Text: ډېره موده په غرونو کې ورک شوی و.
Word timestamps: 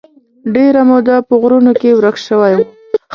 ډېره 0.53 0.81
موده 0.89 1.15
په 1.27 1.33
غرونو 1.41 1.71
کې 1.81 1.89
ورک 1.97 2.17
شوی 2.25 2.53
و. 2.57 2.59